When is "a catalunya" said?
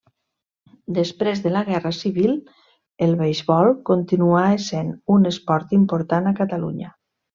6.33-6.91